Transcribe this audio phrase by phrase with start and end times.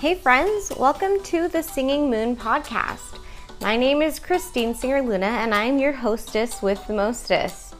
[0.00, 3.18] Hey, friends, welcome to the Singing Moon podcast.
[3.60, 7.74] My name is Christine Singer Luna, and I'm your hostess with the mostest.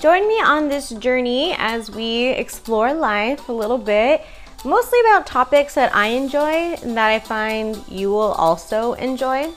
[0.00, 4.24] Join me on this journey as we explore life a little bit,
[4.64, 9.52] mostly about topics that I enjoy and that I find you will also enjoy.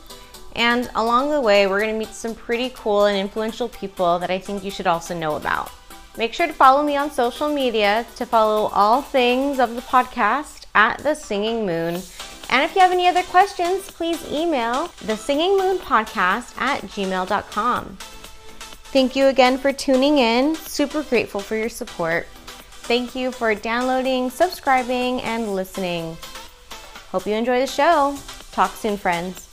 [0.55, 4.29] And along the way, we're going to meet some pretty cool and influential people that
[4.29, 5.71] I think you should also know about.
[6.19, 10.52] Make sure to follow me on social media to follow all things of the podcast
[10.75, 12.01] at the Singing Moon.
[12.49, 17.97] And if you have any other questions, please email the Singing Moon Podcast at gmail.com.
[18.93, 20.55] Thank you again for tuning in.
[20.55, 22.27] Super grateful for your support.
[22.83, 26.17] Thank you for downloading, subscribing, and listening.
[27.11, 28.17] Hope you enjoy the show.
[28.51, 29.52] Talk soon, friends.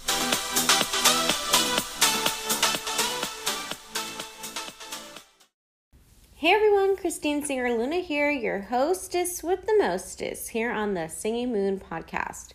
[6.41, 11.53] Hey everyone, Christine Singer Luna here, your hostess with the mostest here on the Singing
[11.53, 12.53] Moon podcast.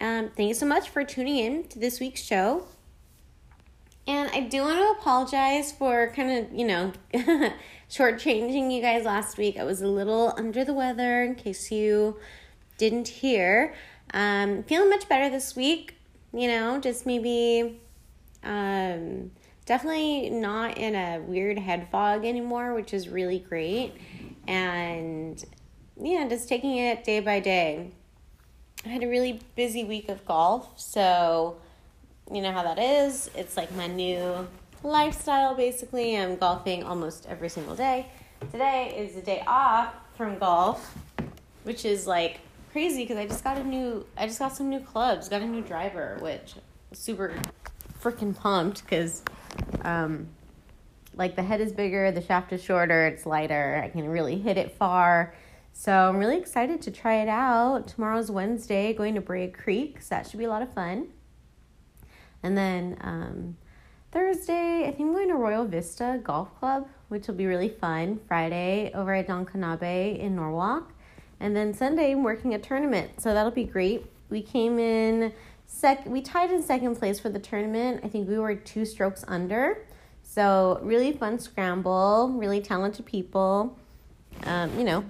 [0.00, 2.64] Um, thank you so much for tuning in to this week's show.
[4.06, 6.92] And I do want to apologize for kind of, you know,
[7.90, 9.58] shortchanging you guys last week.
[9.58, 12.16] I was a little under the weather in case you
[12.78, 13.74] didn't hear.
[14.14, 15.96] Um, feeling much better this week,
[16.32, 17.78] you know, just maybe
[18.42, 19.32] um
[19.66, 23.94] definitely not in a weird head fog anymore, which is really great.
[24.46, 25.42] And
[26.00, 27.90] yeah, just taking it day by day.
[28.84, 31.56] I had a really busy week of golf, so
[32.32, 33.30] you know how that is.
[33.36, 34.48] It's like my new
[34.82, 36.16] lifestyle basically.
[36.16, 38.06] I'm golfing almost every single day.
[38.50, 40.96] Today is a day off from golf,
[41.62, 42.40] which is like
[42.72, 45.46] crazy because I just got a new I just got some new clubs, got a
[45.46, 46.54] new driver, which
[46.92, 47.32] super
[48.02, 49.22] freaking pumped because
[49.82, 50.28] um,
[51.14, 53.80] like the head is bigger, the shaft is shorter, it's lighter.
[53.84, 55.34] I can really hit it far.
[55.72, 57.88] So I'm really excited to try it out.
[57.88, 61.08] Tomorrow's Wednesday, going to Brea Creek, so that should be a lot of fun.
[62.42, 63.56] And then um,
[64.10, 68.20] Thursday, I think I'm going to Royal Vista Golf Club, which will be really fun.
[68.28, 70.92] Friday, over at Don Knabe in Norwalk.
[71.40, 74.06] And then Sunday, I'm working a tournament, so that'll be great.
[74.28, 75.32] We came in
[75.74, 78.02] Sec, we tied in second place for the tournament.
[78.04, 79.84] I think we were two strokes under.
[80.22, 83.76] So really fun scramble, really talented people.
[84.44, 85.04] Um, you know,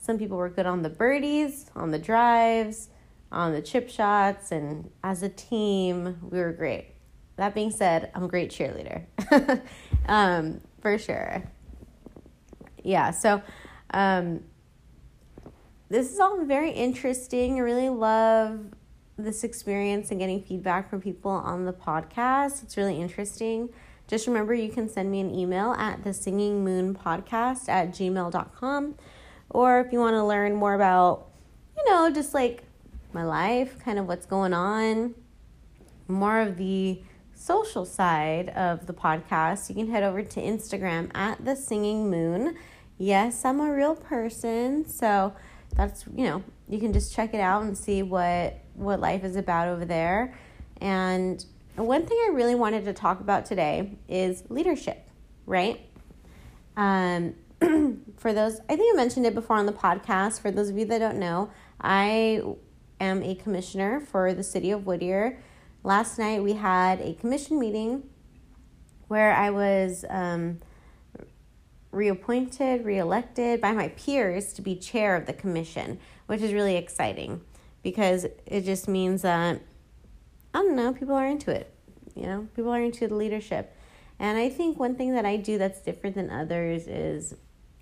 [0.00, 2.88] some people were good on the birdies, on the drives,
[3.30, 6.92] on the chip shots, and as a team, we were great.
[7.36, 9.04] That being said, I'm a great cheerleader,
[10.08, 11.42] um, for sure.
[12.82, 13.42] Yeah, so
[13.92, 14.44] um,
[15.88, 17.56] this is all very interesting.
[17.56, 18.60] I really love
[19.16, 22.62] this experience and getting feedback from people on the podcast.
[22.62, 23.68] It's really interesting.
[24.06, 28.94] Just remember you can send me an email at the singing moon podcast at gmail.com.
[29.50, 31.28] Or if you want to learn more about,
[31.76, 32.64] you know, just like
[33.12, 35.14] my life, kind of what's going on,
[36.08, 37.00] more of the
[37.34, 42.56] social side of the podcast, you can head over to Instagram at the singing moon.
[42.98, 44.86] Yes, I'm a real person.
[44.88, 45.34] So
[45.74, 49.36] that's, you know, you can just check it out and see what what life is
[49.36, 50.34] about over there.
[50.80, 51.44] And
[51.76, 55.08] one thing I really wanted to talk about today is leadership,
[55.46, 55.80] right?
[56.76, 57.34] Um,
[58.16, 60.40] for those, I think I mentioned it before on the podcast.
[60.40, 62.42] For those of you that don't know, I
[63.00, 65.38] am a commissioner for the city of Whittier.
[65.82, 68.04] Last night we had a commission meeting
[69.08, 70.60] where I was um,
[71.90, 77.40] reappointed, reelected by my peers to be chair of the commission, which is really exciting
[77.84, 79.60] because it just means that
[80.52, 81.72] I don't know, people are into it.
[82.16, 83.76] You know, people are into the leadership.
[84.18, 87.34] And I think one thing that I do that's different than others is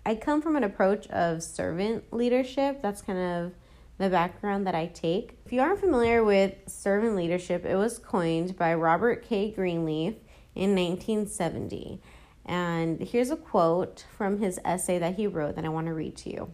[0.05, 2.83] I come from an approach of servant leadership.
[2.83, 3.53] That's kind of
[3.99, 5.39] the background that I take.
[5.45, 9.51] If you aren't familiar with servant leadership, it was coined by Robert K.
[9.51, 10.15] Greenleaf
[10.55, 12.01] in 1970.
[12.45, 16.16] And here's a quote from his essay that he wrote that I want to read
[16.19, 16.51] to you.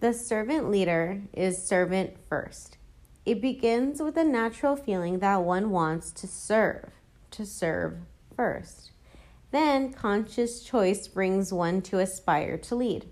[0.00, 2.76] The servant leader is servant first.
[3.24, 6.90] It begins with a natural feeling that one wants to serve,
[7.30, 7.98] to serve
[8.36, 8.90] first.
[9.50, 13.06] Then conscious choice brings one to aspire to lead.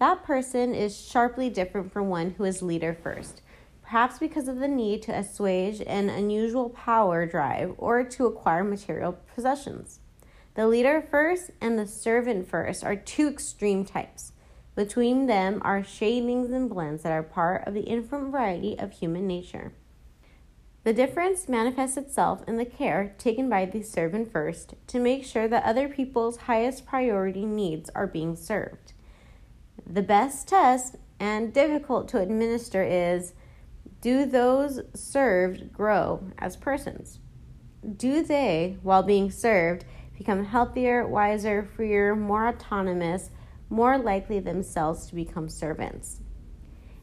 [0.00, 3.42] That person is sharply different from one who is leader first,
[3.82, 9.18] perhaps because of the need to assuage an unusual power drive or to acquire material
[9.34, 10.00] possessions.
[10.54, 14.32] The leader first and the servant first are two extreme types.
[14.78, 19.26] Between them are shadings and blends that are part of the infinite variety of human
[19.26, 19.72] nature.
[20.84, 25.48] The difference manifests itself in the care taken by the servant first to make sure
[25.48, 28.92] that other people's highest priority needs are being served.
[29.84, 33.32] The best test and difficult to administer is
[34.00, 37.18] Do those served grow as persons?
[37.96, 39.84] Do they, while being served,
[40.16, 43.30] become healthier, wiser, freer, more autonomous,
[43.70, 46.20] more likely themselves to become servants?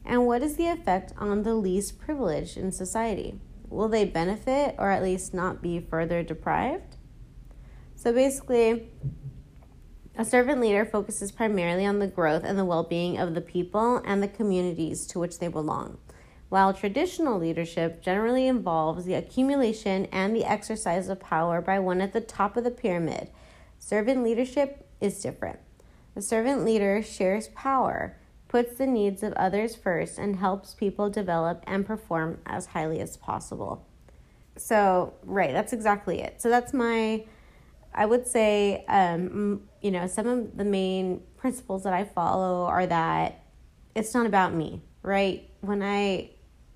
[0.04, 3.40] And what is the effect on the least privileged in society?
[3.68, 6.96] Will they benefit or at least not be further deprived?
[7.96, 8.90] So basically,
[10.16, 14.00] a servant leader focuses primarily on the growth and the well being of the people
[14.04, 15.98] and the communities to which they belong,
[16.48, 22.12] while traditional leadership generally involves the accumulation and the exercise of power by one at
[22.12, 23.28] the top of the pyramid.
[23.78, 25.58] Servant leadership is different.
[26.16, 28.16] The servant leader shares power,
[28.48, 33.18] puts the needs of others first, and helps people develop and perform as highly as
[33.18, 33.86] possible.
[34.56, 36.40] So, right, that's exactly it.
[36.40, 37.26] So, that's my
[37.96, 42.86] I would say, um, you know, some of the main principles that I follow are
[42.86, 43.42] that
[43.94, 45.48] it's not about me, right?
[45.62, 46.30] When I,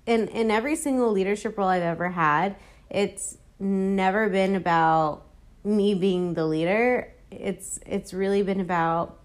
[0.07, 2.55] in, in every single leadership role I've ever had,
[2.89, 5.27] it's never been about
[5.63, 7.13] me being the leader.
[7.29, 9.20] It's, it's really been about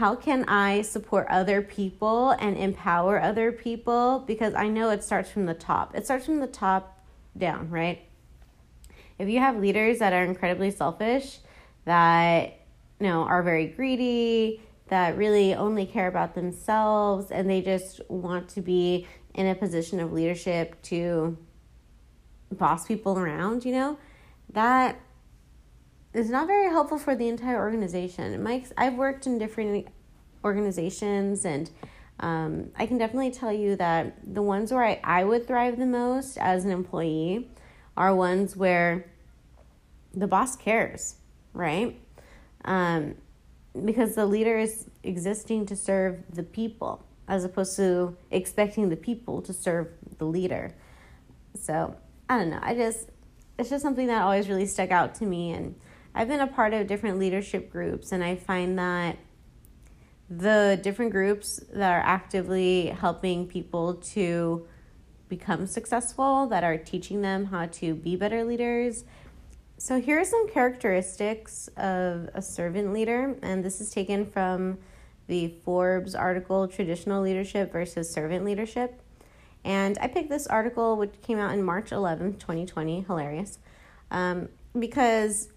[0.00, 4.24] how can I support other people and empower other people?
[4.26, 5.94] Because I know it starts from the top.
[5.94, 7.04] It starts from the top
[7.36, 8.00] down, right?
[9.20, 11.40] if you have leaders that are incredibly selfish,
[11.84, 12.58] that
[12.98, 18.48] you know are very greedy, that really only care about themselves, and they just want
[18.48, 21.36] to be in a position of leadership to
[22.50, 23.98] boss people around, you know,
[24.54, 24.98] that
[26.12, 28.42] is not very helpful for the entire organization.
[28.42, 29.88] Mike's I've worked in different
[30.44, 31.70] organizations and
[32.18, 35.86] um, I can definitely tell you that the ones where I, I would thrive the
[35.86, 37.50] most as an employee
[37.96, 39.06] are ones where
[40.12, 41.16] the boss cares,
[41.54, 41.98] right?
[42.64, 43.14] Um,
[43.84, 49.40] because the leader is existing to serve the people as opposed to expecting the people
[49.42, 50.74] to serve the leader.
[51.54, 51.96] So
[52.28, 52.58] I don't know.
[52.60, 53.08] I just,
[53.58, 55.52] it's just something that always really stuck out to me.
[55.52, 55.74] And
[56.14, 59.18] I've been a part of different leadership groups, and I find that
[60.28, 64.66] the different groups that are actively helping people to
[65.28, 69.04] become successful, that are teaching them how to be better leaders,
[69.82, 74.76] so, here are some characteristics of a servant leader, and this is taken from
[75.26, 79.00] the Forbes article Traditional Leadership versus Servant Leadership.
[79.64, 83.58] And I picked this article, which came out in March 11, 2020, hilarious,
[84.10, 85.48] um, because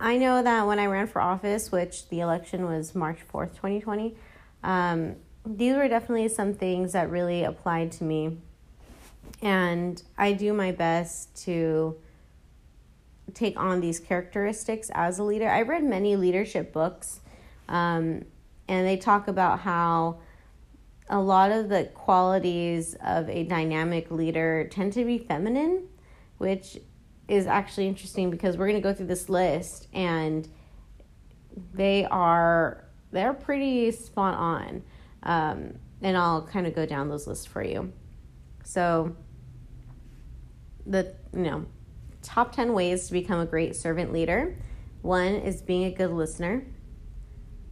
[0.00, 4.16] I know that when I ran for office, which the election was March 4th, 2020,
[4.64, 8.38] um, these were definitely some things that really applied to me.
[9.42, 11.96] And I do my best to
[13.34, 15.50] take on these characteristics as a leader.
[15.50, 17.20] I read many leadership books,
[17.68, 18.24] um,
[18.68, 20.20] and they talk about how
[21.10, 25.88] a lot of the qualities of a dynamic leader tend to be feminine,
[26.38, 26.78] which
[27.30, 30.48] is actually interesting because we're going to go through this list and
[31.72, 34.82] they are they're pretty spot on
[35.22, 37.92] um, and i'll kind of go down those lists for you
[38.64, 39.14] so
[40.86, 41.66] the you know
[42.22, 44.56] top 10 ways to become a great servant leader.
[45.02, 46.66] One is being a good listener.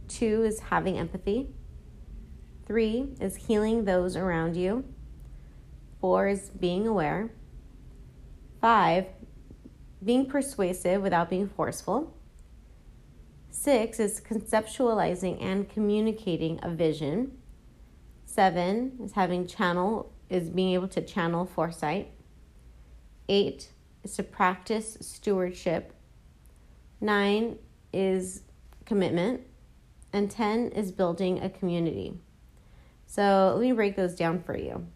[0.07, 1.49] Two is having empathy.
[2.65, 4.85] Three is healing those around you.
[6.01, 7.31] Four is being aware.
[8.61, 9.05] Five,
[10.03, 12.15] being persuasive without being forceful.
[13.51, 17.37] Six is conceptualizing and communicating a vision.
[18.25, 22.11] Seven is having channel, is being able to channel foresight.
[23.27, 23.69] Eight
[24.03, 25.93] is to practice stewardship.
[27.01, 27.57] Nine
[27.91, 28.43] is
[28.85, 29.41] commitment.
[30.11, 32.19] And 10 is building a community.
[33.05, 34.87] So let me break those down for you.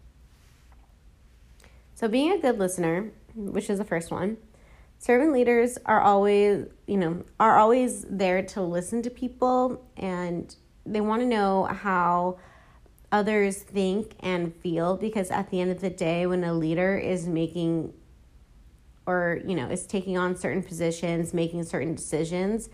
[1.96, 4.36] So, being a good listener, which is the first one,
[5.04, 10.56] servant leaders are always, you know, are always there to listen to people and
[10.86, 12.38] they want to know how
[13.12, 17.28] others think and feel because at the end of the day when a leader is
[17.28, 17.92] making
[19.04, 22.70] or you know is taking on certain positions making certain decisions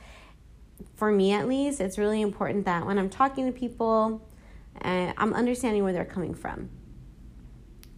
[0.94, 4.22] for me at least it's really important that when i'm talking to people
[4.82, 6.70] uh, i'm understanding where they're coming from.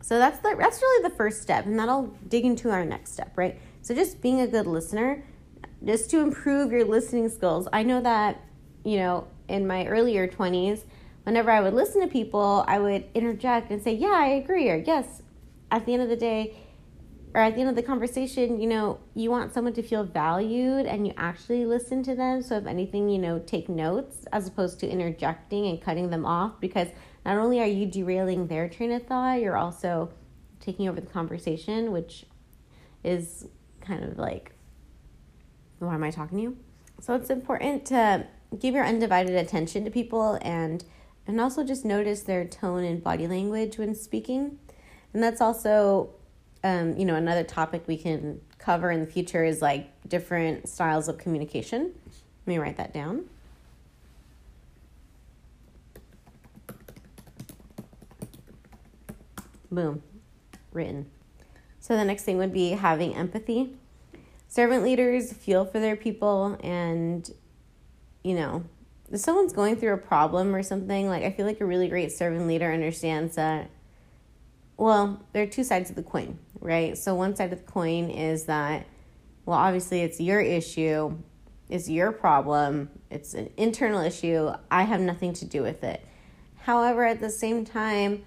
[0.00, 3.32] So that's the that's really the first step and that'll dig into our next step
[3.36, 5.24] right so just being a good listener
[5.84, 8.40] just to improve your listening skills i know that
[8.84, 10.84] you know in my earlier 20s
[11.24, 14.76] whenever i would listen to people i would interject and say yeah i agree or
[14.76, 15.22] yes
[15.70, 16.56] at the end of the day
[17.34, 20.84] or at the end of the conversation, you know, you want someone to feel valued
[20.84, 22.42] and you actually listen to them.
[22.42, 26.60] So, if anything, you know, take notes as opposed to interjecting and cutting them off
[26.60, 26.88] because
[27.24, 30.10] not only are you derailing their train of thought, you're also
[30.60, 32.26] taking over the conversation, which
[33.02, 33.46] is
[33.82, 34.52] kind of like,
[35.78, 36.56] why am I talking to you?
[37.00, 38.26] So it's important to
[38.58, 40.84] give your undivided attention to people and
[41.26, 44.58] and also just notice their tone and body language when speaking.
[45.14, 46.10] And that's also
[46.64, 51.08] um, you know, another topic we can cover in the future is like different styles
[51.08, 51.92] of communication.
[52.46, 53.24] Let me write that down.
[59.70, 60.02] Boom,
[60.72, 61.06] written.
[61.82, 63.74] So the next thing would be having empathy.
[64.46, 67.28] Servant leaders feel for their people and,
[68.22, 68.62] you know,
[69.10, 72.12] if someone's going through a problem or something, like I feel like a really great
[72.12, 73.68] servant leader understands that,
[74.76, 76.96] well, there are two sides of the coin, right?
[76.96, 78.86] So one side of the coin is that,
[79.44, 81.18] well, obviously it's your issue,
[81.68, 84.52] it's your problem, it's an internal issue.
[84.70, 86.06] I have nothing to do with it.
[86.58, 88.22] However, at the same time,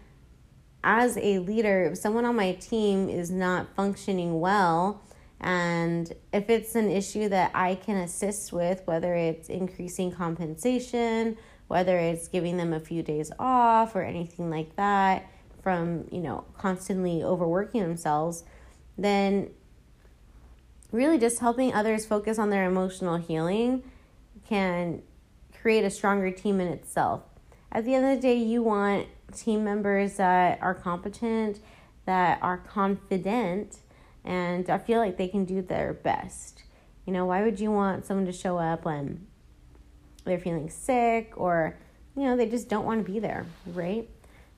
[0.85, 5.01] as a leader, if someone on my team is not functioning well,
[5.41, 11.37] and if it's an issue that I can assist with, whether it's increasing compensation,
[11.67, 15.27] whether it's giving them a few days off or anything like that
[15.63, 18.43] from, you know, constantly overworking themselves,
[18.95, 19.49] then
[20.91, 23.83] really just helping others focus on their emotional healing
[24.47, 25.01] can
[25.59, 27.23] create a stronger team in itself.
[27.71, 31.59] At the end of the day, you want team members that are competent,
[32.05, 33.79] that are confident,
[34.23, 36.63] and I feel like they can do their best.
[37.05, 39.27] You know, why would you want someone to show up when
[40.25, 41.77] they're feeling sick or,
[42.15, 44.09] you know, they just don't want to be there, right?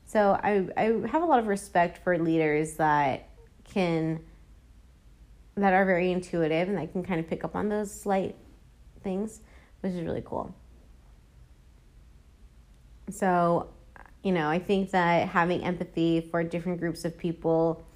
[0.06, 3.28] So I, I have a lot of respect for leaders that
[3.66, 4.22] can,
[5.56, 8.36] that are very intuitive and that can kind of pick up on those slight
[9.04, 9.42] things,
[9.82, 10.56] which is really cool.
[13.10, 13.70] So
[14.28, 17.88] you know, I think that having empathy for different groups of people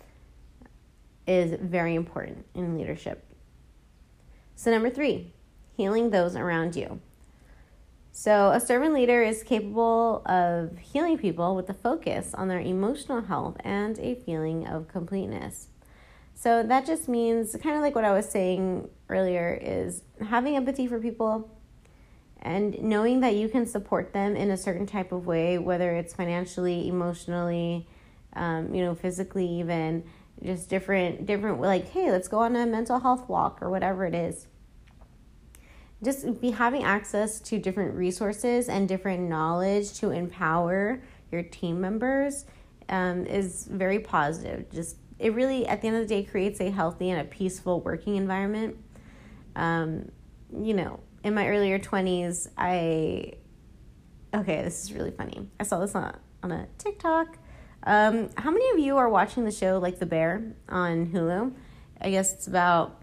[1.28, 3.26] is very important in leadership.
[4.56, 5.34] So, number three,
[5.76, 7.02] healing those around you.
[8.14, 13.24] So, a servant leader is capable of healing people with a focus on their emotional
[13.24, 15.68] health and a feeling of completeness.
[16.34, 20.88] So, that just means kind of like what I was saying earlier is having empathy
[20.88, 21.52] for people
[22.42, 26.14] and knowing that you can support them in a certain type of way, whether it's
[26.14, 27.88] financially, emotionally,
[28.34, 30.04] um, you know, physically, even
[30.44, 34.16] just different, different, like, hey, let's go on a mental health walk or whatever it
[34.16, 34.48] is.
[36.04, 42.46] Just be having access to different resources and different knowledge to empower your team members
[42.90, 44.72] um, is very positive.
[44.72, 47.82] Just it really, at the end of the day, creates a healthy and a peaceful
[47.82, 48.78] working environment.
[49.56, 50.10] Um,
[50.60, 53.34] you know, in my earlier 20s, I
[54.34, 55.48] okay, this is really funny.
[55.60, 57.38] I saw this on on a TikTok.
[57.84, 61.54] Um, how many of you are watching the show like The Bear on Hulu?
[62.00, 62.98] I guess it's about.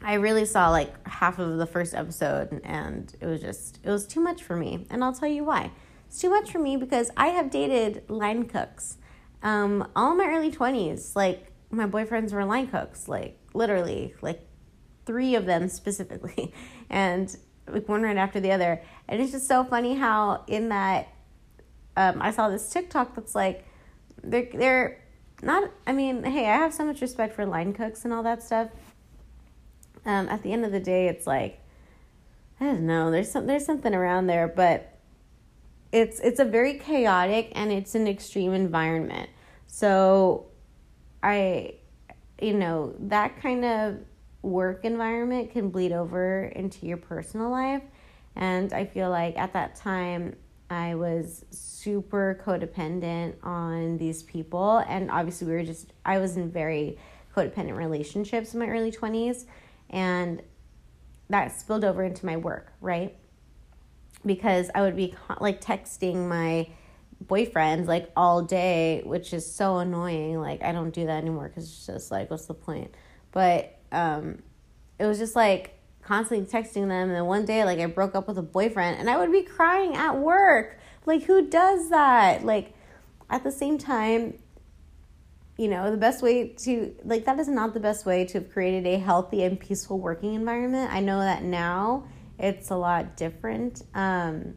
[0.00, 4.06] I really saw like half of the first episode, and it was just it was
[4.06, 5.70] too much for me, and I'll tell you why.
[6.06, 8.96] It's too much for me because I have dated line cooks,
[9.42, 11.14] um, all my early twenties.
[11.16, 14.47] Like my boyfriends were line cooks, like literally, like
[15.08, 16.52] three of them specifically,
[16.90, 17.34] and
[17.66, 18.82] like one right after the other.
[19.08, 21.08] And it's just so funny how in that
[21.96, 23.66] um, I saw this TikTok that's like
[24.22, 25.02] they're they're
[25.42, 25.70] not.
[25.86, 28.68] I mean, hey, I have so much respect for line cooks and all that stuff.
[30.04, 31.60] Um, at the end of the day, it's like
[32.60, 33.10] I don't know.
[33.10, 34.98] There's some there's something around there, but
[35.90, 39.30] it's it's a very chaotic and it's an extreme environment.
[39.66, 40.46] So
[41.22, 41.74] I
[42.40, 43.98] you know that kind of
[44.42, 47.82] work environment can bleed over into your personal life.
[48.36, 50.36] And I feel like at that time,
[50.70, 54.84] I was super codependent on these people.
[54.88, 56.98] And obviously, we were just, I was in very
[57.34, 59.46] codependent relationships in my early 20s.
[59.90, 60.42] And
[61.30, 63.16] that spilled over into my work, right?
[64.24, 66.68] Because I would be like texting my
[67.20, 70.40] boyfriend like all day, which is so annoying.
[70.40, 72.94] Like, I don't do that anymore because it's just like, what's the point?
[73.32, 74.42] But um,
[74.98, 76.90] it was just like constantly texting them.
[76.90, 79.42] And then one day, like, I broke up with a boyfriend and I would be
[79.42, 80.78] crying at work.
[81.04, 82.44] Like, who does that?
[82.44, 82.74] Like,
[83.28, 84.38] at the same time,
[85.58, 88.50] you know, the best way to, like, that is not the best way to have
[88.50, 90.92] created a healthy and peaceful working environment.
[90.92, 92.06] I know that now
[92.38, 93.82] it's a lot different.
[93.94, 94.54] Um,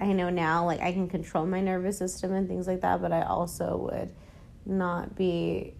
[0.00, 3.12] I know now, like, I can control my nervous system and things like that, but
[3.12, 4.12] I also would
[4.66, 5.74] not be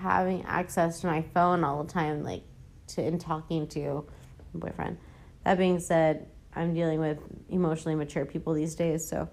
[0.00, 2.42] having access to my phone all the time, like
[2.88, 4.06] to in talking to
[4.54, 4.98] my boyfriend.
[5.44, 9.28] That being said, I'm dealing with emotionally mature people these days, so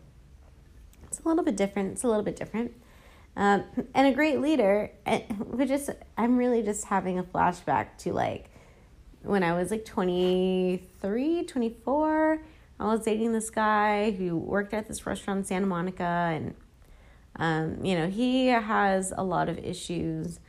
[1.07, 1.93] it's a little bit different.
[1.93, 2.73] It's a little bit different.
[3.37, 4.91] Um, and a great leader,
[5.39, 8.49] which is, I'm really just having a flashback to like
[9.23, 12.41] when I was like 23, 24.
[12.77, 16.55] I was dating this guy who worked at this restaurant in Santa Monica, and
[17.37, 20.39] um, you know, he has a lot of issues,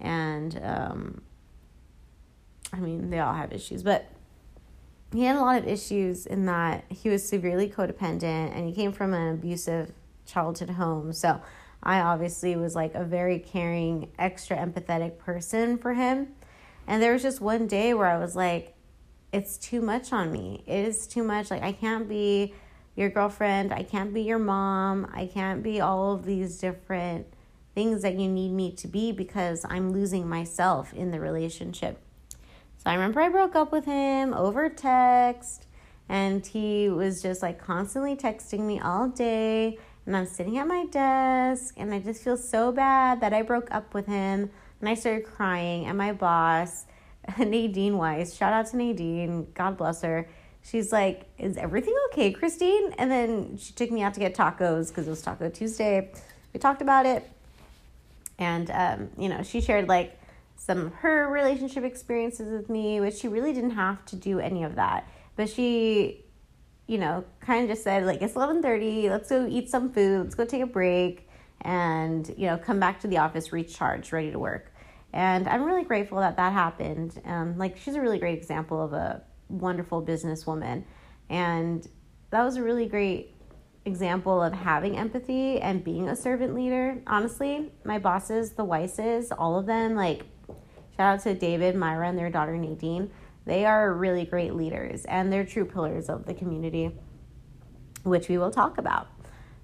[0.00, 1.22] and um,
[2.72, 4.06] I mean, they all have issues, but
[5.12, 8.92] he had a lot of issues in that he was severely codependent and he came
[8.92, 9.92] from an abusive
[10.26, 11.12] childhood home.
[11.12, 11.40] So
[11.82, 16.28] I obviously was like a very caring, extra empathetic person for him.
[16.86, 18.74] And there was just one day where I was like,
[19.32, 20.62] it's too much on me.
[20.66, 21.50] It is too much.
[21.50, 22.54] Like, I can't be
[22.94, 23.72] your girlfriend.
[23.72, 25.10] I can't be your mom.
[25.12, 27.26] I can't be all of these different
[27.76, 32.00] things that you need me to be because I'm losing myself in the relationship.
[32.78, 35.66] So I remember I broke up with him over text,
[36.08, 39.78] and he was just like constantly texting me all day.
[40.06, 43.68] And I'm sitting at my desk, and I just feel so bad that I broke
[43.70, 44.48] up with him.
[44.80, 46.86] And I started crying, and my boss,
[47.38, 50.30] Nadine Weiss, shout out to Nadine, God bless her.
[50.62, 52.94] She's like, Is everything okay, Christine?
[52.96, 56.10] And then she took me out to get tacos because it was Taco Tuesday.
[56.54, 57.30] We talked about it.
[58.38, 60.18] And, um, you know, she shared like
[60.56, 64.64] some of her relationship experiences with me, which she really didn't have to do any
[64.64, 65.08] of that.
[65.36, 66.24] But she,
[66.86, 70.34] you know, kind of just said like it's 11:30, let's go eat some food, let's
[70.34, 71.28] go take a break
[71.62, 74.72] and, you know, come back to the office recharged, ready to work.
[75.12, 77.20] And I'm really grateful that that happened.
[77.24, 80.84] Um, like she's a really great example of a wonderful businesswoman.
[81.28, 81.86] And
[82.30, 83.35] that was a really great
[83.86, 87.00] example of having empathy and being a servant leader.
[87.06, 90.24] Honestly, my bosses, the Weisses, all of them, like
[90.96, 93.10] Shout out to David, Myra, and their daughter Nadine.
[93.44, 96.90] They are really great leaders and they're true pillars of the community,
[98.02, 99.08] which we will talk about.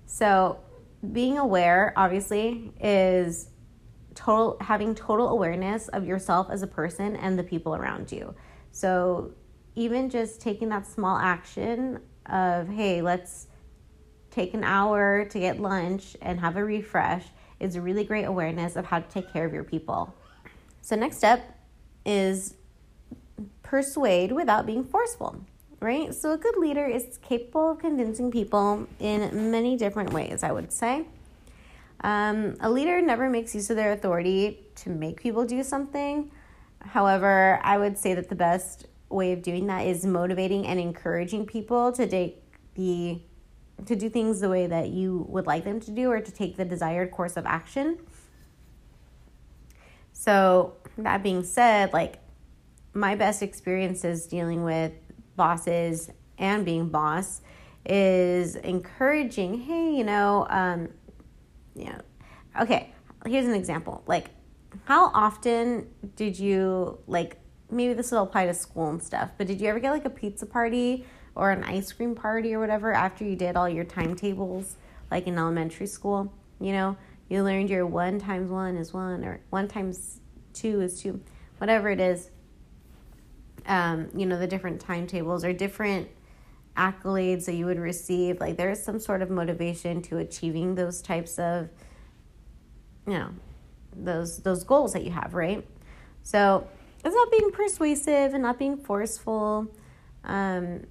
[0.05, 0.59] So,
[1.12, 3.49] being aware, obviously, is
[4.14, 8.35] total having total awareness of yourself as a person and the people around you.
[8.73, 9.33] So,
[9.75, 13.49] even just taking that small action of, hey, let's
[14.33, 17.25] take an hour to get lunch and have a refresh
[17.61, 20.12] is a really great awareness of how to take care of your people.
[20.81, 21.57] So, next step
[22.05, 22.55] is
[23.62, 25.37] persuade without being forceful,
[25.81, 26.12] right?
[26.12, 30.73] So, a good leader is capable of convincing people in many different ways, I would
[30.73, 31.07] say.
[32.01, 36.33] Um, a leader never makes use of their authority to make people do something.
[36.81, 41.47] However, I would say that the best way of doing that is motivating and encouraging
[41.47, 42.42] people to take
[42.75, 43.21] the
[43.87, 46.57] to do things the way that you would like them to do or to take
[46.57, 47.99] the desired course of action.
[50.12, 52.18] So, that being said, like
[52.95, 54.92] my best experiences dealing with
[55.37, 57.40] bosses and being boss
[57.87, 60.88] is encouraging, hey, you know, um,
[61.75, 62.01] you know,
[62.61, 62.92] okay,
[63.27, 64.03] here's an example.
[64.07, 64.31] Like,
[64.85, 67.38] how often did you, like,
[67.71, 70.11] maybe this will apply to school and stuff, but did you ever get like a
[70.11, 74.77] pizza party or an ice cream party or whatever after you did all your timetables,
[75.11, 76.33] like in elementary school?
[76.61, 76.97] You know,
[77.29, 80.21] you learned your one times one is one or one times
[80.53, 81.21] two is two,
[81.59, 82.31] whatever it is.
[83.66, 86.09] Um, you know, the different timetables or different
[86.77, 88.40] accolades that you would receive.
[88.40, 91.68] Like there is some sort of motivation to achieving those types of,
[93.07, 93.31] you know,
[93.95, 95.66] those those goals that you have, right?
[96.23, 96.66] So
[97.05, 99.68] it's not being persuasive and not being forceful.
[100.25, 100.85] Um,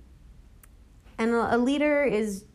[1.21, 2.45] and a leader is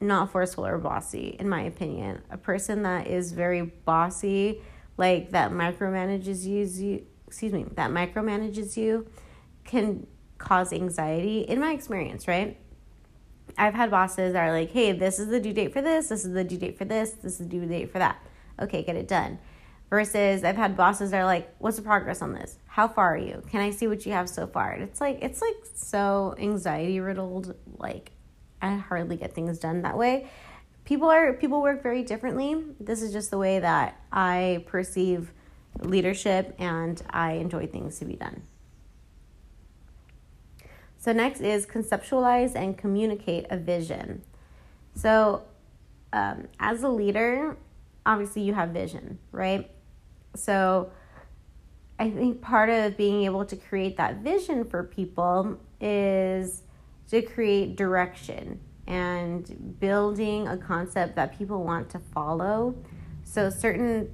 [0.00, 2.20] not forceful or bossy, in my opinion.
[2.32, 4.60] A person that is very bossy,
[4.96, 9.06] like that micromanages you, excuse me, that micromanages you,
[9.64, 10.04] can
[10.38, 11.42] cause anxiety.
[11.42, 12.58] In my experience, right?
[13.56, 16.24] I've had bosses that are like, hey, this is the due date for this, this
[16.24, 18.20] is the due date for this, this is the due date for that.
[18.60, 19.38] Okay, get it done.
[19.90, 22.58] Versus I've had bosses that are like, what's the progress on this?
[22.78, 23.42] How far are you?
[23.50, 24.70] Can I see what you have so far?
[24.70, 28.12] And it's like it's like so anxiety riddled, like
[28.62, 30.28] I hardly get things done that way.
[30.84, 32.54] People are people work very differently.
[32.78, 35.32] This is just the way that I perceive
[35.80, 38.44] leadership and I enjoy things to be done.
[40.98, 44.22] So next is conceptualize and communicate a vision.
[44.94, 45.42] So
[46.12, 47.56] um, as a leader,
[48.06, 49.68] obviously you have vision, right?
[50.36, 50.92] So
[51.98, 56.62] I think part of being able to create that vision for people is
[57.10, 62.74] to create direction and building a concept that people want to follow.
[63.24, 64.12] So certain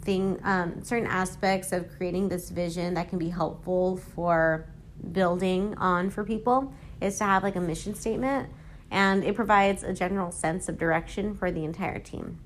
[0.00, 4.66] thing, um, certain aspects of creating this vision that can be helpful for
[5.12, 8.48] building on for people is to have like a mission statement
[8.90, 12.38] and it provides a general sense of direction for the entire team.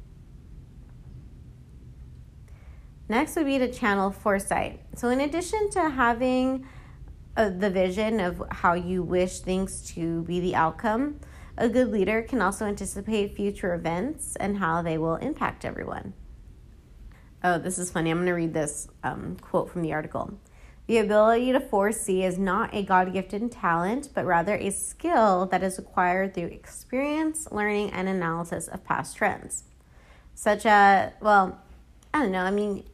[3.11, 4.83] Next would be to channel foresight.
[4.95, 6.65] So, in addition to having
[7.37, 11.19] uh, the vision of how you wish things to be the outcome,
[11.59, 16.15] a good leader can also anticipate future events and how they will impact everyone.
[17.43, 18.11] Oh, this is funny.
[18.11, 20.39] I'm going to read this um, quote from the article.
[20.87, 25.65] The ability to foresee is not a God gifted talent, but rather a skill that
[25.65, 29.65] is acquired through experience, learning, and analysis of past trends.
[30.33, 31.61] Such as, well,
[32.15, 32.85] I don't know, I mean,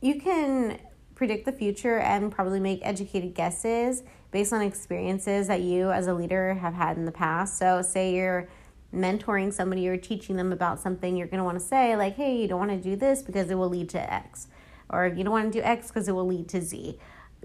[0.00, 0.78] you can
[1.14, 6.14] predict the future and probably make educated guesses based on experiences that you as a
[6.14, 7.58] leader have had in the past.
[7.58, 8.48] So, say you're
[8.94, 12.36] mentoring somebody or teaching them about something, you're going to want to say, like, hey,
[12.36, 14.48] you don't want to do this because it will lead to X,
[14.90, 16.98] or you don't want to do X because it will lead to Z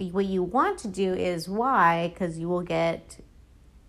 [0.09, 3.19] what you want to do is Y because you will get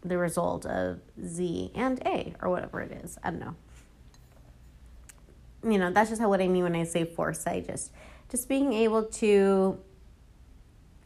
[0.02, 3.18] the result of Z and A or whatever it is.
[3.22, 3.54] I don't know.
[5.64, 7.68] You know, that's just how what I mean when I say foresight.
[7.68, 7.92] Just
[8.32, 9.78] just being able to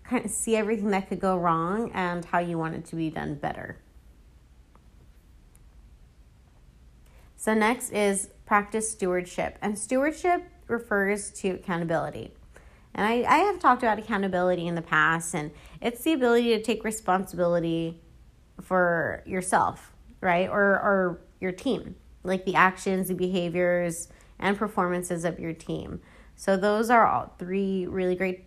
[0.05, 3.11] kind of see everything that could go wrong and how you want it to be
[3.11, 3.77] done better.
[7.37, 9.59] So next is practice stewardship.
[9.61, 12.33] And stewardship refers to accountability.
[12.95, 15.51] And I, I have talked about accountability in the past, and
[15.83, 18.01] it's the ability to take responsibility
[18.63, 20.49] for yourself, right?
[20.49, 24.09] Or, or your team, like the actions, the behaviors,
[24.39, 26.01] and performances of your team.
[26.37, 28.45] So, those are all three really great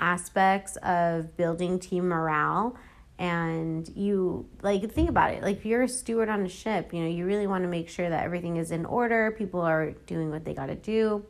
[0.00, 2.76] aspects of building team morale
[3.18, 7.00] and you like think about it like if you're a steward on a ship you
[7.00, 10.30] know you really want to make sure that everything is in order people are doing
[10.30, 11.26] what they got to do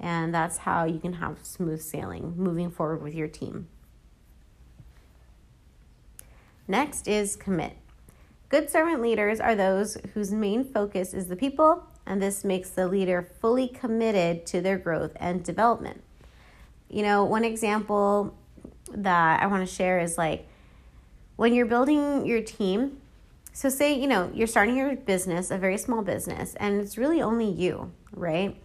[0.00, 3.68] and that's how you can have smooth sailing moving forward with your team.
[6.66, 7.76] Next is commit.
[8.48, 12.88] Good servant leaders are those whose main focus is the people, and this makes the
[12.88, 16.02] leader fully committed to their growth and development.
[16.88, 18.36] You know, one example
[18.92, 20.48] that I want to share is like
[21.36, 22.98] when you're building your team.
[23.52, 27.20] So, say, you know, you're starting your business, a very small business, and it's really
[27.20, 28.56] only you, right?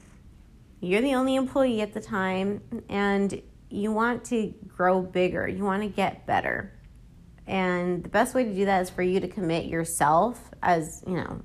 [0.85, 5.81] you're the only employee at the time and you want to grow bigger, you want
[5.81, 6.71] to get better.
[7.47, 11.15] And the best way to do that is for you to commit yourself as, you
[11.15, 11.41] know,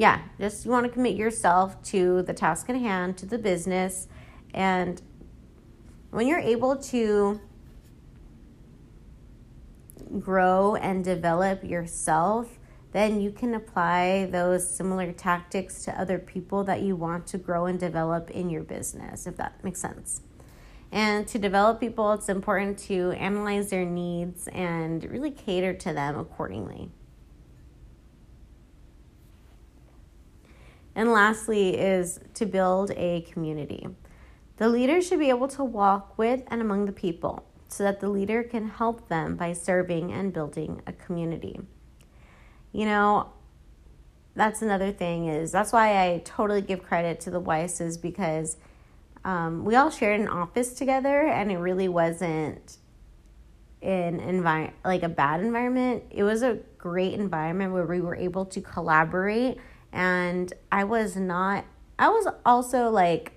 [0.00, 4.08] yeah, just you want to commit yourself to the task at hand, to the business.
[4.54, 5.02] And
[6.10, 7.38] when you're able to
[10.18, 12.58] grow and develop yourself,
[12.92, 17.66] then you can apply those similar tactics to other people that you want to grow
[17.66, 20.22] and develop in your business, if that makes sense.
[20.90, 26.18] And to develop people, it's important to analyze their needs and really cater to them
[26.18, 26.90] accordingly.
[30.94, 33.86] And lastly, is to build a community.
[34.56, 38.08] The leader should be able to walk with and among the people so that the
[38.08, 41.60] leader can help them by serving and building a community.
[42.72, 43.32] You know,
[44.34, 48.56] that's another thing is that's why I totally give credit to the Weisses because
[49.24, 52.78] um, we all shared an office together and it really wasn't
[53.82, 56.04] an environment like a bad environment.
[56.10, 59.58] It was a great environment where we were able to collaborate
[59.92, 61.64] and I was not
[61.98, 63.32] I was also like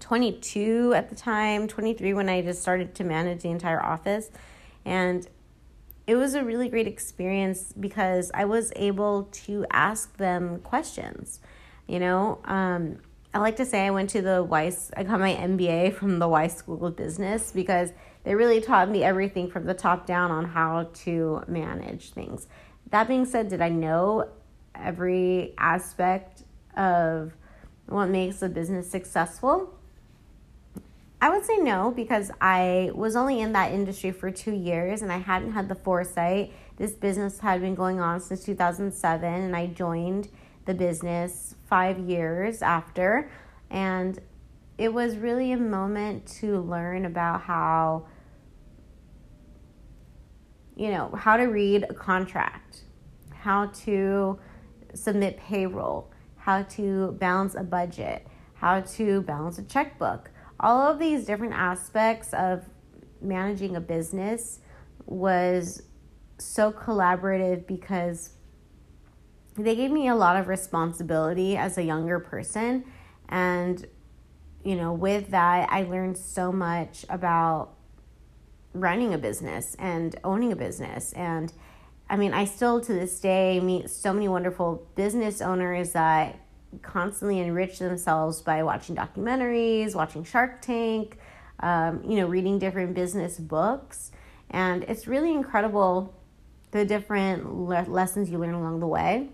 [0.00, 4.30] 22 at the time, 23 when I just started to manage the entire office
[4.84, 5.28] and
[6.06, 11.40] it was a really great experience because I was able to ask them questions.
[11.86, 12.98] You know, um,
[13.34, 16.28] I like to say I went to the Weiss, I got my MBA from the
[16.28, 17.92] Weiss School of Business because
[18.24, 22.46] they really taught me everything from the top down on how to manage things.
[22.90, 24.28] That being said, did I know
[24.82, 26.42] every aspect
[26.76, 27.32] of
[27.86, 29.74] what makes a business successful?
[31.20, 35.12] I would say no because I was only in that industry for two years and
[35.12, 36.52] I hadn't had the foresight.
[36.78, 40.28] This business had been going on since 2007 and I joined
[40.64, 43.30] the business five years after.
[43.70, 44.18] And
[44.78, 48.06] it was really a moment to learn about how,
[50.74, 52.82] you know, how to read a contract,
[53.30, 54.40] how to
[54.94, 60.30] submit payroll, how to balance a budget, how to balance a checkbook.
[60.60, 62.64] All of these different aspects of
[63.20, 64.60] managing a business
[65.06, 65.82] was
[66.38, 68.30] so collaborative because
[69.56, 72.84] they gave me a lot of responsibility as a younger person.
[73.28, 73.86] And
[74.64, 77.74] you know with that i learned so much about
[78.74, 81.52] running a business and owning a business and
[82.12, 86.38] I mean, I still to this day meet so many wonderful business owners that
[86.82, 91.16] constantly enrich themselves by watching documentaries, watching Shark Tank,
[91.60, 94.12] um, you know, reading different business books.
[94.50, 96.14] And it's really incredible
[96.72, 99.30] the different le- lessons you learn along the way.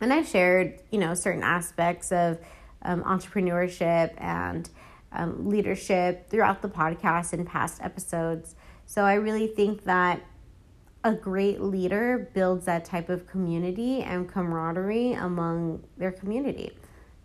[0.00, 2.40] And I've shared, you know, certain aspects of
[2.82, 4.68] um, entrepreneurship and
[5.12, 8.56] um, leadership throughout the podcast and past episodes.
[8.86, 10.20] So I really think that
[11.04, 16.76] a great leader builds that type of community and camaraderie among their community,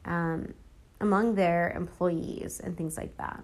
[0.06, 0.54] um,
[1.00, 3.44] among their employees, and things like that.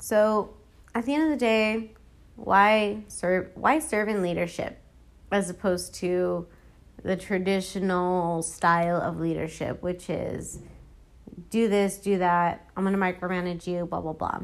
[0.00, 0.54] So,
[0.94, 1.92] at the end of the day,
[2.36, 3.50] why serve?
[3.54, 4.78] Why serve in leadership,
[5.30, 6.46] as opposed to
[7.02, 10.58] the traditional style of leadership, which is
[11.50, 12.68] do this, do that.
[12.76, 14.40] I'm gonna micromanage you, blah blah blah.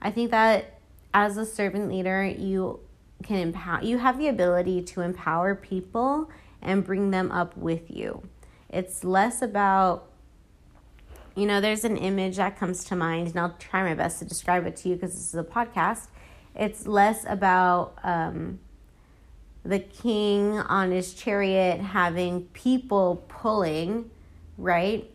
[0.00, 0.80] I think that
[1.14, 2.80] as a servant leader, you
[3.22, 6.30] can empower you have the ability to empower people
[6.62, 8.22] and bring them up with you.
[8.68, 10.08] It's less about
[11.38, 14.24] you know, there's an image that comes to mind, and I'll try my best to
[14.24, 16.08] describe it to you because this is a podcast.
[16.56, 18.58] It's less about um,
[19.64, 24.10] the king on his chariot having people pulling,
[24.56, 25.08] right?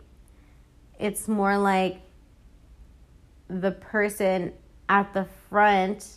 [0.97, 1.99] It's more like
[3.49, 4.53] the person
[4.87, 6.07] at the front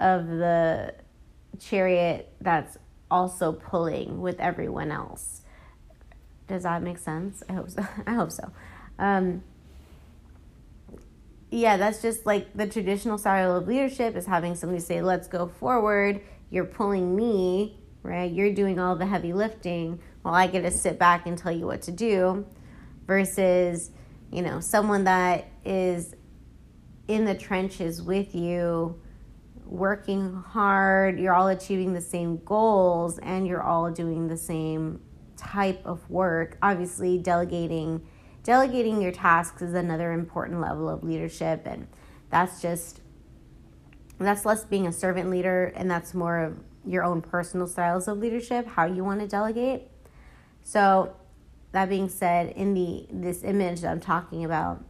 [0.00, 0.94] of the
[1.58, 2.78] chariot that's
[3.10, 5.42] also pulling with everyone else.
[6.46, 7.42] Does that make sense?
[7.48, 7.86] I hope so.
[8.06, 8.50] I hope so.
[8.98, 9.42] Um,
[11.50, 15.48] yeah, that's just like the traditional style of leadership is having somebody say, let's go
[15.48, 16.20] forward.
[16.48, 18.30] You're pulling me, right?
[18.30, 21.66] You're doing all the heavy lifting while I get to sit back and tell you
[21.66, 22.46] what to do
[23.06, 23.90] versus,
[24.30, 26.14] you know, someone that is
[27.08, 29.00] in the trenches with you
[29.70, 35.00] working hard, you're all achieving the same goals, and you're all doing the same
[35.36, 36.58] type of work.
[36.60, 38.06] Obviously, delegating
[38.42, 41.86] delegating your tasks is another important level of leadership, and
[42.30, 43.00] that's just
[44.18, 48.18] that's less being a servant leader, and that's more of your own personal styles of
[48.18, 49.88] leadership, how you want to delegate.
[50.62, 51.14] So,
[51.72, 54.84] that being said, in the this image that I'm talking about,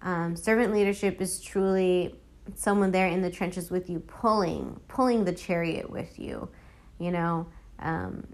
[0.00, 2.14] um, servant leadership is truly
[2.54, 6.48] someone there in the trenches with you pulling pulling the chariot with you
[6.98, 7.46] you know?
[7.78, 8.26] Um,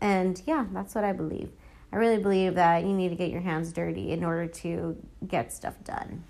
[0.00, 1.50] and yeah that's what i believe.
[1.92, 5.52] I really believe that you need to get your hands dirty in order to get
[5.52, 6.22] stuff done.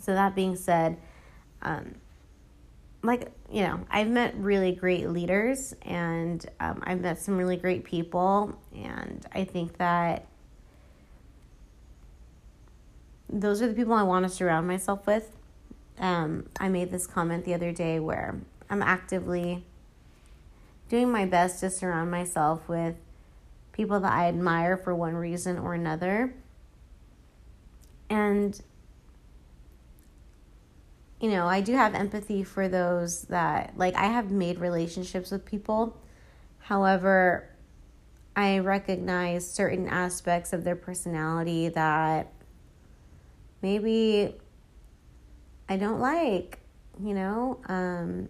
[0.00, 0.96] So that being said
[1.60, 1.94] um,
[3.04, 7.84] like you know i've met really great leaders and um, i've met some really great
[7.84, 10.26] people and i think that
[13.28, 15.36] those are the people I want to surround myself with.
[15.98, 19.64] Um, I made this comment the other day where I'm actively
[20.88, 22.96] doing my best to surround myself with
[23.72, 26.34] people that I admire for one reason or another.
[28.10, 28.60] And,
[31.20, 35.44] you know, I do have empathy for those that, like, I have made relationships with
[35.44, 35.96] people.
[36.58, 37.50] However,
[38.36, 42.32] I recognize certain aspects of their personality that
[43.64, 44.34] maybe
[45.70, 46.58] I don't like,
[47.02, 48.28] you know, um,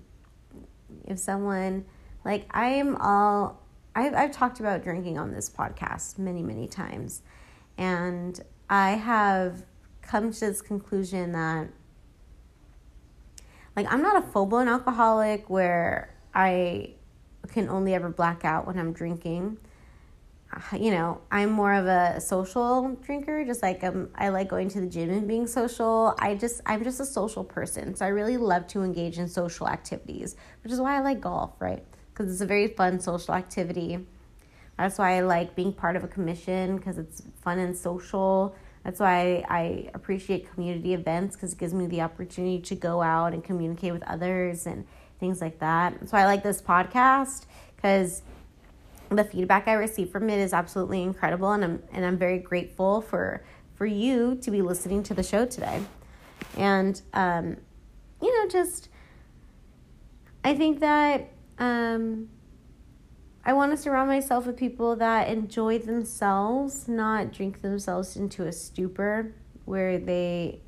[1.06, 1.84] if someone
[2.24, 3.60] like I am all
[3.96, 7.22] I've I've talked about drinking on this podcast many many times,
[7.76, 9.64] and I have
[10.02, 11.66] come to this conclusion that
[13.74, 16.90] like I'm not a full blown alcoholic where I
[17.48, 19.58] can only ever black out when I'm drinking
[20.78, 24.80] you know, I'm more of a social drinker, just like um, I like going to
[24.80, 26.14] the gym and being social.
[26.18, 27.94] I just, I'm just a social person.
[27.94, 31.52] So I really love to engage in social activities, which is why I like golf,
[31.60, 31.84] right?
[32.12, 34.06] Because it's a very fun social activity.
[34.78, 38.56] That's why I like being part of a commission because it's fun and social.
[38.82, 43.32] That's why I appreciate community events because it gives me the opportunity to go out
[43.32, 44.84] and communicate with others and
[45.20, 45.98] things like that.
[46.00, 48.22] That's why I like this podcast because
[49.10, 53.00] the feedback I receive from it is absolutely incredible, and I'm and I'm very grateful
[53.00, 55.82] for for you to be listening to the show today.
[56.56, 57.56] And um,
[58.22, 58.88] you know, just
[60.44, 62.28] I think that um,
[63.44, 68.52] I want to surround myself with people that enjoy themselves, not drink themselves into a
[68.52, 70.60] stupor where they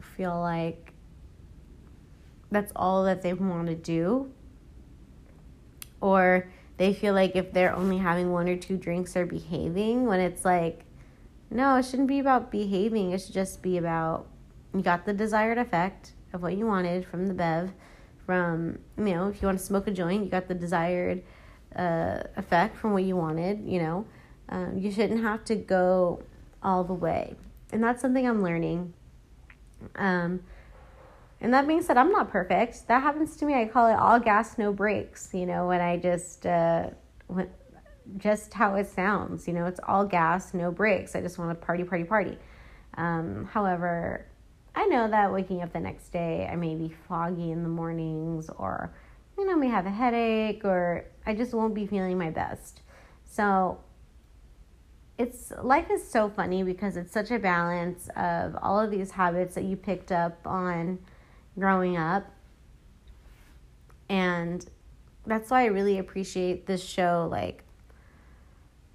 [0.00, 0.92] feel like
[2.50, 4.32] that's all that they want to do
[6.00, 10.06] or they feel like if they're only having one or two drinks, they're behaving.
[10.06, 10.84] When it's like,
[11.50, 13.12] no, it shouldn't be about behaving.
[13.12, 14.26] It should just be about
[14.74, 17.72] you got the desired effect of what you wanted from the bev,
[18.26, 21.22] from you know if you want to smoke a joint you got the desired
[21.76, 24.04] uh, effect from what you wanted you know
[24.48, 26.20] um, you shouldn't have to go
[26.62, 27.36] all the way
[27.72, 28.92] and that's something i'm learning
[29.94, 30.40] um,
[31.40, 32.86] and that being said i'm not perfect.
[32.88, 33.54] That happens to me.
[33.54, 36.90] I call it all gas no brakes you know when i just uh,
[37.26, 37.50] when,
[38.18, 41.14] just how it sounds you know it's all gas no brakes.
[41.16, 42.38] I just want to party party party.
[42.96, 44.26] Um, however
[44.76, 48.50] I know that waking up the next day, I may be foggy in the mornings,
[48.50, 48.92] or,
[49.38, 52.82] you know, may have a headache, or I just won't be feeling my best.
[53.24, 53.80] So,
[55.16, 59.54] it's life is so funny because it's such a balance of all of these habits
[59.54, 60.98] that you picked up on
[61.58, 62.30] growing up.
[64.08, 64.64] And
[65.26, 67.64] that's why I really appreciate this show, like,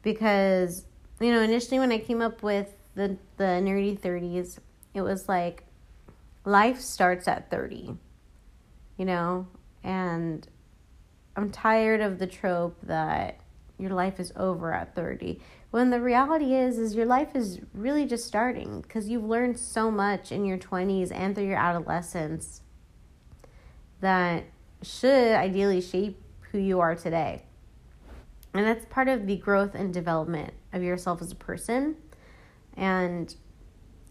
[0.02, 0.86] because,
[1.19, 4.58] you know, initially when I came up with the, the nerdy 30s,
[4.93, 5.63] it was like
[6.45, 7.97] life starts at 30,
[8.97, 9.47] you know?
[9.84, 10.47] And
[11.36, 13.40] I'm tired of the trope that
[13.82, 15.39] your life is over at 30
[15.72, 19.89] when the reality is is your life is really just starting because you've learned so
[19.89, 22.62] much in your 20s and through your adolescence
[24.02, 24.44] that
[24.82, 27.44] should ideally shape who you are today.
[28.54, 31.96] And that's part of the growth and development of yourself as a person.
[32.76, 33.34] And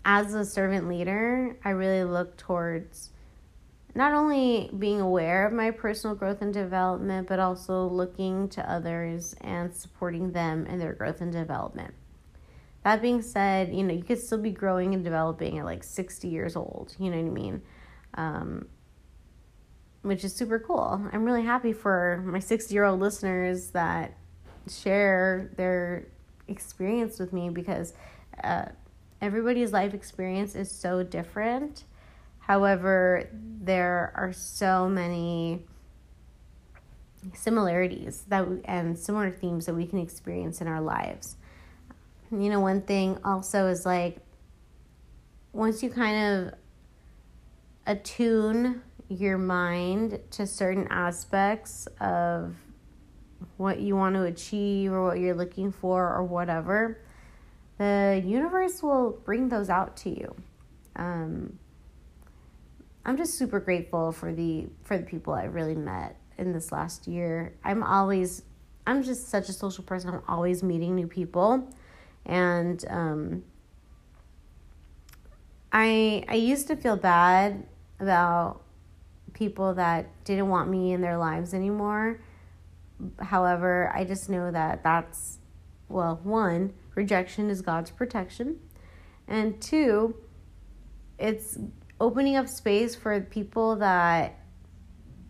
[0.04, 3.10] as a servant leader, I really look towards
[3.94, 9.34] not only being aware of my personal growth and development, but also looking to others
[9.40, 11.94] and supporting them in their growth and development.
[12.84, 16.28] That being said, you know, you could still be growing and developing at like 60
[16.28, 17.62] years old, you know what I mean?
[18.14, 18.68] Um,
[20.02, 21.08] which is super cool.
[21.12, 24.16] I'm really happy for my 60 year old listeners that
[24.68, 26.06] share their
[26.48, 27.92] experience with me because
[28.42, 28.66] uh,
[29.20, 31.84] everybody's life experience is so different.
[32.50, 35.62] However, there are so many
[37.32, 41.36] similarities that we, and similar themes that we can experience in our lives.
[42.32, 44.16] You know, one thing also is like
[45.52, 46.54] once you kind of
[47.86, 52.56] attune your mind to certain aspects of
[53.58, 57.00] what you want to achieve or what you're looking for or whatever,
[57.78, 60.34] the universe will bring those out to you.
[60.96, 61.59] Um,
[63.04, 67.06] I'm just super grateful for the for the people I really met in this last
[67.06, 67.54] year.
[67.64, 68.42] I'm always
[68.86, 70.10] I'm just such a social person.
[70.10, 71.68] I'm always meeting new people,
[72.26, 73.44] and um,
[75.72, 77.66] I I used to feel bad
[77.98, 78.62] about
[79.32, 82.20] people that didn't want me in their lives anymore.
[83.18, 85.38] However, I just know that that's
[85.90, 88.60] well, one, rejection is God's protection.
[89.26, 90.16] And two,
[91.18, 91.58] it's
[92.00, 94.38] opening up space for people that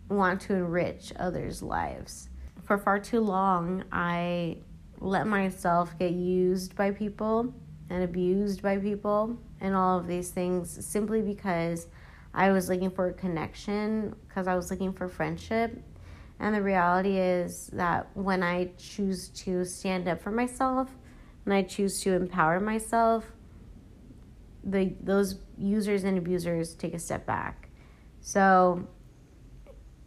[0.09, 2.29] want to enrich others' lives.
[2.63, 4.57] For far too long, I
[4.99, 7.53] let myself get used by people
[7.89, 11.87] and abused by people and all of these things simply because
[12.33, 15.77] I was looking for a connection, because I was looking for friendship.
[16.39, 20.89] And the reality is that when I choose to stand up for myself
[21.45, 23.31] and I choose to empower myself,
[24.63, 27.69] the those users and abusers take a step back.
[28.21, 28.87] So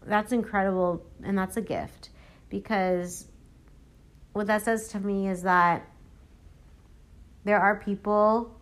[0.07, 2.11] that's incredible and that's a gift
[2.49, 3.27] because
[4.33, 5.89] what that says to me is that
[7.45, 8.59] there are people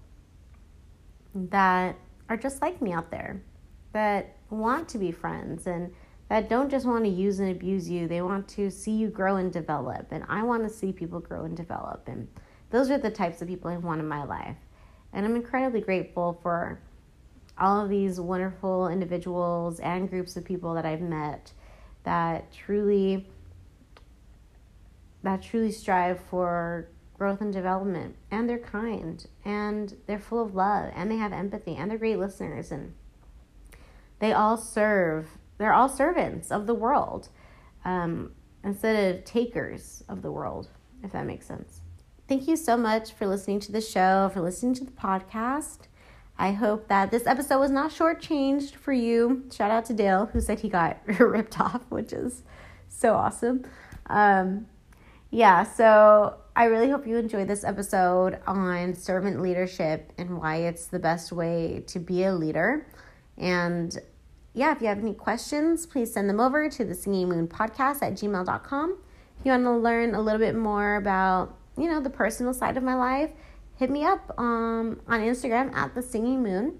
[1.35, 1.97] that
[2.29, 3.43] are just like me out there
[3.93, 5.93] that want to be friends and
[6.29, 8.09] that don't just want to use and abuse you.
[8.09, 10.13] They want to see you grow and develop.
[10.13, 12.09] And I want to see people grow and develop.
[12.09, 12.27] And
[12.71, 14.57] those are the types of people I want in my life.
[15.13, 16.81] And I'm incredibly grateful for
[17.59, 21.53] all of these wonderful individuals and groups of people that I've met
[22.05, 23.29] that truly
[25.23, 28.17] that truly strive for growth and development.
[28.33, 32.19] And they're kind and they're full of love and they have empathy and they're great
[32.19, 32.95] listeners and
[34.19, 37.29] they all serve they're all servants of the world
[37.85, 38.33] um,
[38.65, 40.69] instead of takers of the world
[41.03, 41.82] if that makes sense
[42.29, 45.81] Thank you so much for listening to the show, for listening to the podcast.
[46.39, 49.45] I hope that this episode was not shortchanged for you.
[49.53, 52.43] Shout out to Dale, who said he got ripped off, which is
[52.89, 53.65] so awesome.
[54.07, 54.67] Um,
[55.31, 60.87] yeah, so I really hope you enjoyed this episode on servant leadership and why it's
[60.87, 62.87] the best way to be a leader.
[63.39, 63.99] And
[64.53, 68.03] yeah, if you have any questions, please send them over to the Singing Moon podcast
[68.03, 68.99] at gmail.com.
[69.41, 72.77] If you want to learn a little bit more about you know, the personal side
[72.77, 73.31] of my life,
[73.77, 76.79] hit me up um, on Instagram at the Singing Moon.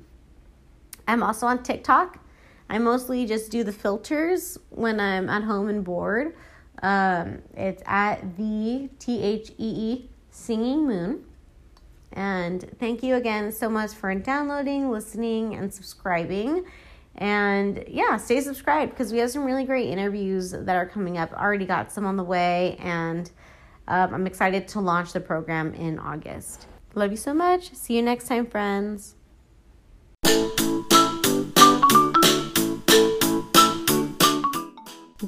[1.09, 2.19] I'm also on TikTok.
[2.69, 6.35] I mostly just do the filters when I'm at home and bored.
[6.83, 11.25] Um, it's at the T H E E Singing Moon.
[12.13, 16.65] And thank you again so much for downloading, listening, and subscribing.
[17.17, 21.33] And yeah, stay subscribed because we have some really great interviews that are coming up.
[21.33, 23.31] Already got some on the way, and
[23.89, 26.67] um, I'm excited to launch the program in August.
[26.95, 27.75] Love you so much.
[27.75, 29.17] See you next time, friends.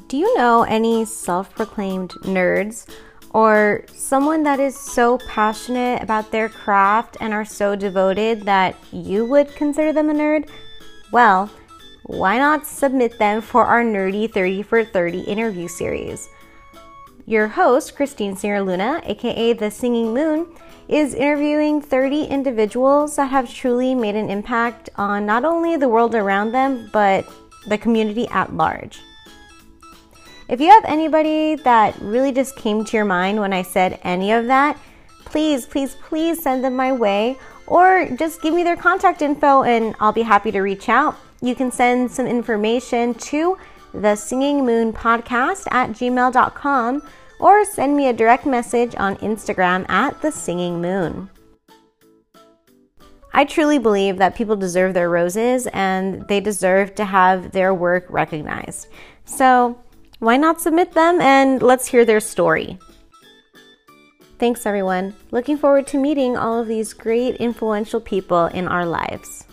[0.07, 2.87] Do you know any self proclaimed nerds
[3.31, 9.25] or someone that is so passionate about their craft and are so devoted that you
[9.25, 10.47] would consider them a nerd?
[11.11, 11.49] Well,
[12.03, 16.29] why not submit them for our Nerdy 30 for 30 interview series?
[17.27, 20.45] Your host, Christine Singer Luna, aka The Singing Moon,
[20.87, 26.13] is interviewing 30 individuals that have truly made an impact on not only the world
[26.13, 27.27] around them, but
[27.67, 28.99] the community at large.
[30.47, 34.31] If you have anybody that really just came to your mind when I said any
[34.31, 34.77] of that,
[35.25, 39.95] please, please, please send them my way or just give me their contact info and
[39.99, 41.17] I'll be happy to reach out.
[41.41, 43.57] You can send some information to
[44.01, 47.01] the Singing Moon podcast at gmail.com
[47.39, 51.29] or send me a direct message on Instagram at the Singing Moon.
[53.33, 58.05] I truly believe that people deserve their roses and they deserve to have their work
[58.09, 58.87] recognized.
[59.25, 59.77] So,
[60.19, 62.79] why not submit them and let's hear their story?
[64.39, 65.15] Thanks, everyone.
[65.31, 69.44] Looking forward to meeting all of these great, influential people in our lives.